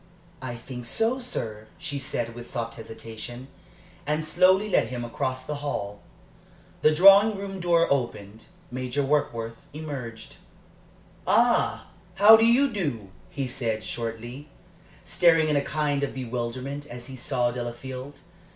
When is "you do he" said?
12.47-13.47